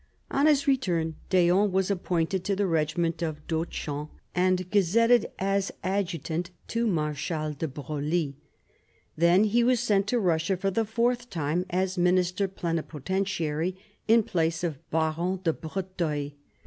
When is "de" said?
7.53-7.67, 15.43-15.53